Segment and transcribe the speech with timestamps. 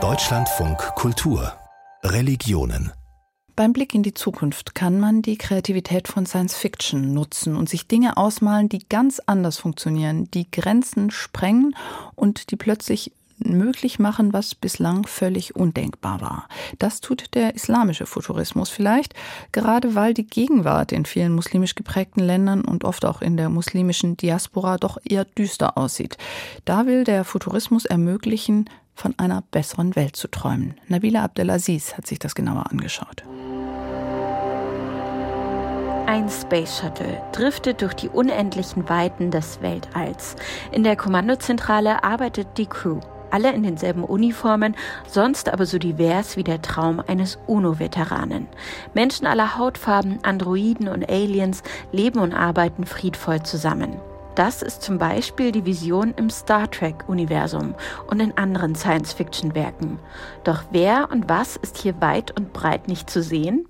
[0.00, 1.52] Deutschlandfunk Kultur.
[2.04, 2.92] Religionen.
[3.56, 7.88] Beim Blick in die Zukunft kann man die Kreativität von Science Fiction nutzen und sich
[7.88, 11.74] Dinge ausmalen, die ganz anders funktionieren, die Grenzen sprengen
[12.14, 16.48] und die plötzlich möglich machen, was bislang völlig undenkbar war.
[16.78, 19.14] Das tut der islamische Futurismus vielleicht,
[19.52, 24.16] gerade weil die Gegenwart in vielen muslimisch geprägten Ländern und oft auch in der muslimischen
[24.16, 26.16] Diaspora doch eher düster aussieht.
[26.64, 30.74] Da will der Futurismus ermöglichen, von einer besseren Welt zu träumen.
[30.88, 33.22] Nabila Abdelaziz hat sich das genauer angeschaut.
[36.06, 40.36] Ein Space Shuttle driftet durch die unendlichen Weiten des Weltalls.
[40.72, 42.98] In der Kommandozentrale arbeitet die Crew
[43.30, 44.74] alle in denselben Uniformen,
[45.06, 48.48] sonst aber so divers wie der Traum eines UNO-Veteranen.
[48.94, 53.96] Menschen aller Hautfarben, Androiden und Aliens leben und arbeiten friedvoll zusammen.
[54.34, 57.74] Das ist zum Beispiel die Vision im Star Trek-Universum
[58.06, 59.98] und in anderen Science-Fiction-Werken.
[60.44, 63.66] Doch wer und was ist hier weit und breit nicht zu sehen?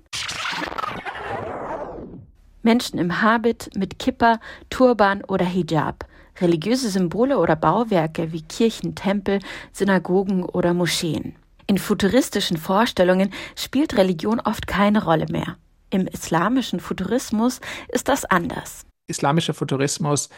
[2.61, 6.05] Menschen im Habit, mit Kippa, Turban oder Hijab
[6.41, 9.39] religiöse Symbole oder Bauwerke wie Kirchen, Tempel,
[9.71, 11.35] Synagogen oder Moscheen.
[11.67, 15.57] In futuristischen Vorstellungen spielt Religion oft keine Rolle mehr.
[15.91, 18.85] Im islamischen Futurismus ist das anders.
[19.07, 20.29] Islamischer Futurismus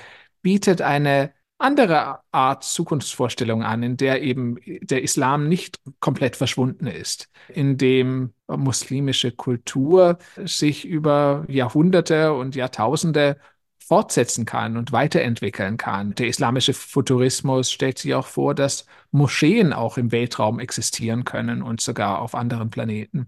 [0.41, 7.29] bietet eine andere Art Zukunftsvorstellung an, in der eben der Islam nicht komplett verschwunden ist,
[7.49, 13.38] in dem muslimische Kultur sich über Jahrhunderte und Jahrtausende
[13.92, 16.16] fortsetzen kann und weiterentwickeln kann.
[16.16, 21.81] Der islamische Futurismus stellt sich auch vor, dass Moscheen auch im Weltraum existieren können und
[21.81, 23.28] sogar auf anderen Planeten.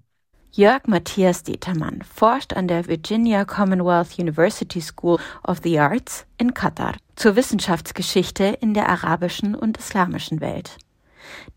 [0.54, 6.94] Jörg Matthias Determann forscht an der Virginia Commonwealth University School of the Arts in Katar
[7.18, 10.78] zur Wissenschaftsgeschichte in der arabischen und islamischen Welt.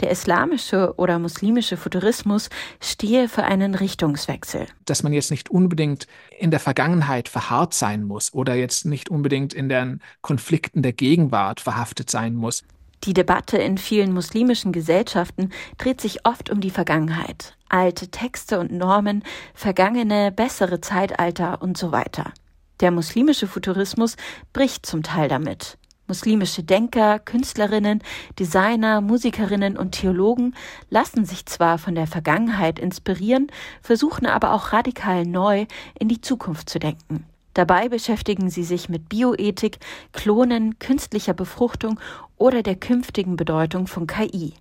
[0.01, 2.51] Der islamische oder muslimische Futurismus
[2.81, 4.67] stehe für einen Richtungswechsel.
[4.85, 6.07] Dass man jetzt nicht unbedingt
[6.39, 11.61] in der Vergangenheit verharrt sein muss oder jetzt nicht unbedingt in den Konflikten der Gegenwart
[11.61, 12.65] verhaftet sein muss.
[13.05, 17.57] Die Debatte in vielen muslimischen Gesellschaften dreht sich oft um die Vergangenheit.
[17.69, 19.23] Alte Texte und Normen,
[19.55, 22.33] vergangene, bessere Zeitalter und so weiter.
[22.81, 24.17] Der muslimische Futurismus
[24.53, 25.79] bricht zum Teil damit.
[26.09, 28.03] Muslimische Denker, Künstlerinnen,
[28.39, 30.55] Designer, Musikerinnen und Theologen
[30.89, 33.49] lassen sich zwar von der Vergangenheit inspirieren,
[33.83, 35.67] versuchen aber auch radikal neu
[35.99, 37.27] in die Zukunft zu denken.
[37.55, 39.79] Dabei beschäftigen sie sich mit Bioethik,
[40.13, 41.99] Klonen, künstlicher Befruchtung
[42.37, 44.53] oder der künftigen Bedeutung von KI.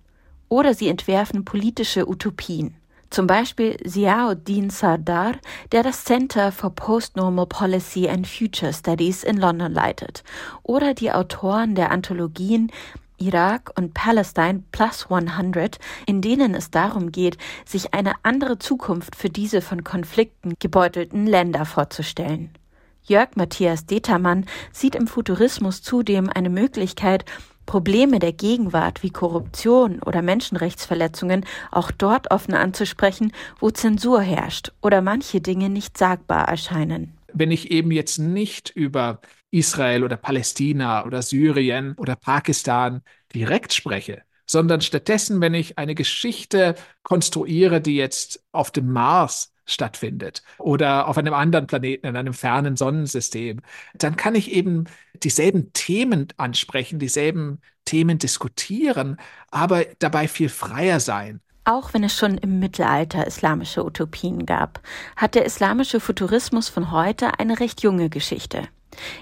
[0.48, 2.74] Oder sie entwerfen politische Utopien.
[3.10, 5.34] Zum Beispiel Ziauddin Sardar,
[5.72, 10.24] der das Center for Postnormal Policy and Future Studies in London leitet,
[10.62, 12.70] oder die Autoren der Anthologien
[13.18, 19.30] Irak und Palestine Plus 100, in denen es darum geht, sich eine andere Zukunft für
[19.30, 22.50] diese von Konflikten gebeutelten Länder vorzustellen.
[23.04, 27.24] Jörg Matthias Determann sieht im Futurismus zudem eine Möglichkeit,
[27.66, 35.02] Probleme der Gegenwart wie Korruption oder Menschenrechtsverletzungen auch dort offen anzusprechen, wo Zensur herrscht oder
[35.02, 37.18] manche Dinge nicht sagbar erscheinen.
[37.32, 43.02] Wenn ich eben jetzt nicht über Israel oder Palästina oder Syrien oder Pakistan
[43.34, 50.42] direkt spreche, sondern stattdessen, wenn ich eine Geschichte konstruiere, die jetzt auf dem Mars stattfindet
[50.58, 53.60] oder auf einem anderen Planeten, in einem fernen Sonnensystem,
[53.94, 54.84] dann kann ich eben
[55.22, 59.18] dieselben Themen ansprechen, dieselben Themen diskutieren,
[59.50, 61.40] aber dabei viel freier sein.
[61.64, 64.80] Auch wenn es schon im Mittelalter islamische Utopien gab,
[65.16, 68.68] hat der islamische Futurismus von heute eine recht junge Geschichte.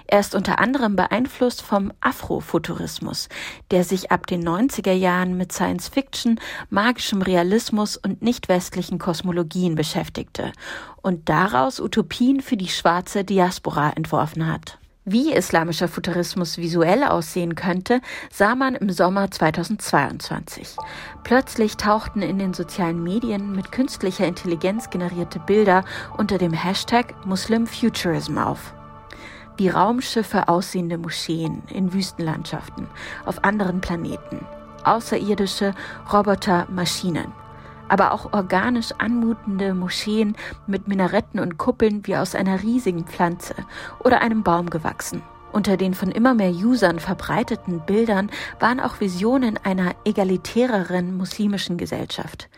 [0.07, 3.29] Er ist unter anderem beeinflusst vom Afrofuturismus,
[3.71, 6.41] der sich ab den 90er Jahren mit Science Fiction,
[6.71, 10.53] magischem Realismus und nicht westlichen Kosmologien beschäftigte
[11.03, 14.79] und daraus Utopien für die schwarze Diaspora entworfen hat.
[15.07, 18.01] Wie islamischer Futurismus visuell aussehen könnte,
[18.33, 20.77] sah man im Sommer 2022.
[21.25, 25.85] Plötzlich tauchten in den sozialen Medien mit künstlicher Intelligenz generierte Bilder
[26.17, 28.73] unter dem Hashtag Muslim Futurism auf
[29.57, 32.87] wie Raumschiffe aussehende Moscheen in Wüstenlandschaften
[33.25, 34.45] auf anderen Planeten,
[34.85, 35.75] außerirdische
[36.13, 37.33] Roboter, Maschinen,
[37.89, 40.37] aber auch organisch anmutende Moscheen
[40.67, 43.55] mit Minaretten und Kuppeln wie aus einer riesigen Pflanze
[44.01, 45.23] oder einem Baum gewachsen.
[45.53, 48.29] Unter den von immer mehr Usern verbreiteten Bildern
[48.59, 52.49] waren auch Visionen einer egalitäreren muslimischen Gesellschaft.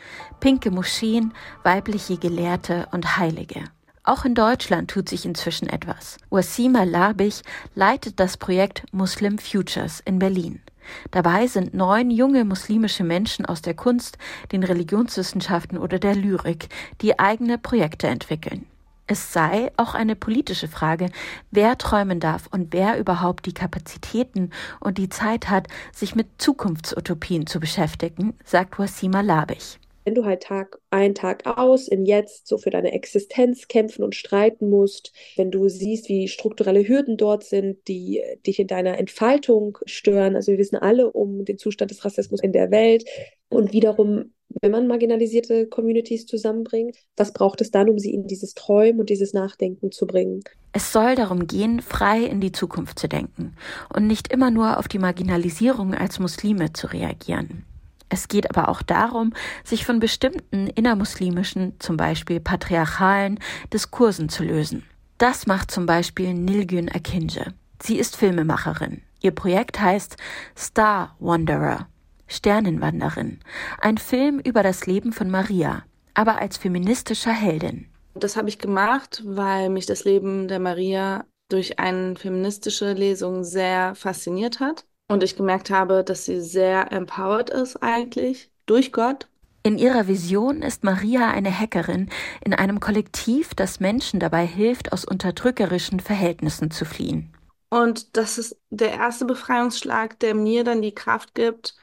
[0.41, 3.65] Pinke Moscheen, weibliche Gelehrte und Heilige.
[4.07, 6.19] Auch in Deutschland tut sich inzwischen etwas.
[6.31, 7.43] Wasima Labich
[7.75, 10.63] leitet das Projekt Muslim Futures in Berlin.
[11.11, 14.17] Dabei sind neun junge muslimische Menschen aus der Kunst,
[14.53, 16.69] den Religionswissenschaften oder der Lyrik,
[17.01, 18.67] die eigene Projekte entwickeln.
[19.09, 21.11] Es sei auch eine politische Frage,
[21.51, 27.49] wer träumen darf und wer überhaupt die Kapazitäten und die Zeit hat, sich mit Zukunftsutopien
[27.49, 29.81] zu beschäftigen, sagt Wasima Labich.
[30.07, 34.15] Wenn du halt Tag ein, Tag aus im Jetzt so für deine Existenz kämpfen und
[34.15, 39.79] streiten musst, wenn du siehst, wie strukturelle Hürden dort sind, die dich in deiner Entfaltung
[39.85, 40.37] stören.
[40.37, 43.05] Also wir wissen alle um den Zustand des Rassismus in der Welt
[43.49, 44.33] und wiederum
[44.63, 49.11] wenn man marginalisierte Communities zusammenbringt, was braucht es dann, um sie in dieses Träumen und
[49.11, 50.41] dieses Nachdenken zu bringen?
[50.73, 53.57] Es soll darum gehen, frei in die Zukunft zu denken
[53.93, 57.65] und nicht immer nur auf die Marginalisierung als Muslime zu reagieren.
[58.09, 59.33] Es geht aber auch darum,
[59.65, 63.41] sich von bestimmten innermuslimischen, zum Beispiel patriarchalen
[63.73, 64.85] Diskursen zu lösen.
[65.19, 67.55] Das macht zum Beispiel Nilgün Akinje.
[67.83, 69.03] Sie ist Filmemacherin.
[69.21, 70.17] Ihr Projekt heißt
[70.57, 71.89] Star Wanderer,
[72.27, 73.41] Sternenwanderin,
[73.81, 77.89] ein Film über das Leben von Maria, aber als feministischer Heldin.
[78.15, 83.95] Das habe ich gemacht, weil mich das Leben der Maria durch eine feministische Lesung sehr
[83.95, 89.29] fasziniert hat und ich gemerkt habe, dass sie sehr empowered ist eigentlich durch Gott.
[89.63, 92.09] In ihrer Vision ist Maria eine Hackerin
[92.45, 97.33] in einem Kollektiv, das Menschen dabei hilft, aus unterdrückerischen Verhältnissen zu fliehen.
[97.69, 101.75] Und das ist der erste Befreiungsschlag, der mir dann die Kraft gibt,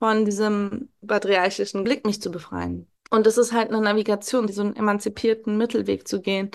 [0.00, 2.90] von diesem patriarchischen Blick mich zu befreien.
[3.10, 6.50] Und es ist halt eine Navigation, so einen emanzipierten Mittelweg zu gehen,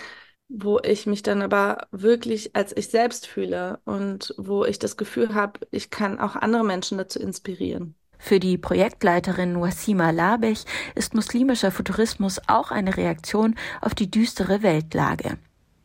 [0.47, 5.33] wo ich mich dann aber wirklich als ich selbst fühle und wo ich das Gefühl
[5.33, 7.95] habe, ich kann auch andere Menschen dazu inspirieren.
[8.17, 10.65] Für die Projektleiterin Wasima Labech
[10.95, 15.37] ist muslimischer Futurismus auch eine Reaktion auf die düstere Weltlage.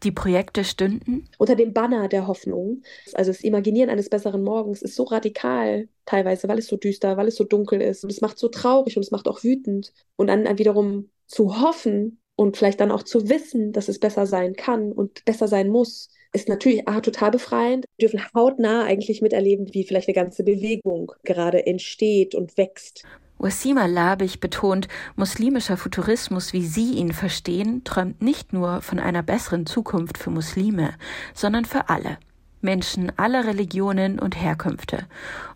[0.03, 2.83] Die Projekte stünden unter dem Banner der Hoffnung.
[3.13, 7.29] Also das Imaginieren eines besseren Morgens ist so radikal teilweise, weil es so düster, weil
[7.29, 8.05] es so dunkel ist.
[8.05, 9.93] Und es macht so traurig und es macht auch wütend.
[10.17, 14.55] Und dann wiederum zu hoffen, und vielleicht dann auch zu wissen, dass es besser sein
[14.55, 17.85] kann und besser sein muss, ist natürlich ah, total befreiend.
[17.99, 23.05] Wir dürfen hautnah eigentlich miterleben, wie vielleicht eine ganze Bewegung gerade entsteht und wächst.
[23.37, 29.67] Wasima Labich betont, muslimischer Futurismus, wie Sie ihn verstehen, träumt nicht nur von einer besseren
[29.67, 30.95] Zukunft für Muslime,
[31.35, 32.17] sondern für alle.
[32.63, 35.07] Menschen aller Religionen und Herkünfte.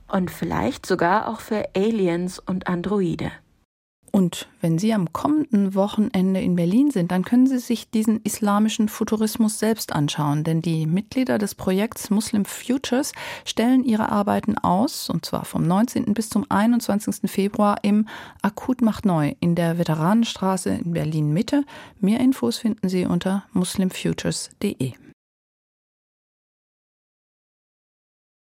[0.07, 3.33] Und vielleicht sogar auch für Aliens und Androide.
[4.15, 8.89] Und wenn Sie am kommenden Wochenende in Berlin sind, dann können Sie sich diesen islamischen
[8.89, 13.11] Futurismus selbst anschauen, denn die Mitglieder des Projekts Muslim Futures
[13.45, 16.15] stellen ihre Arbeiten aus, und zwar vom 19.
[16.15, 17.29] bis zum 21.
[17.29, 18.07] Februar im
[18.41, 21.65] Akut macht neu in der Veteranenstraße in Berlin Mitte.
[21.99, 24.93] Mehr Infos finden Sie unter muslimfutures.de.